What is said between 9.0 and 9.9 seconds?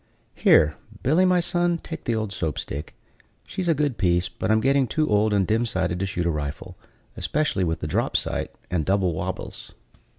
wabbles."